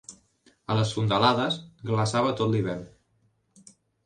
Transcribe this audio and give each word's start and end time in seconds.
A 0.71 0.77
les 0.79 0.93
fondalades, 0.99 1.57
glaçava 1.91 2.33
tot 2.41 2.53
l'hivern. 2.55 2.89